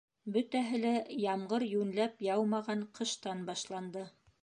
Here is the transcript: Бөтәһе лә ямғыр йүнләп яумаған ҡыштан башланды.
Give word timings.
Бөтәһе 0.37 0.79
лә 0.85 0.93
ямғыр 1.25 1.67
йүнләп 1.69 2.27
яумаған 2.31 2.85
ҡыштан 3.01 3.49
башланды. 3.53 4.09